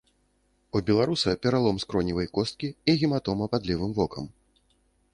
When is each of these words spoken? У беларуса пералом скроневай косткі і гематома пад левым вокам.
У 0.77 0.79
беларуса 0.87 1.33
пералом 1.43 1.77
скроневай 1.85 2.31
косткі 2.39 2.73
і 2.93 2.99
гематома 3.03 3.45
пад 3.55 3.61
левым 3.73 3.91
вокам. 4.03 4.25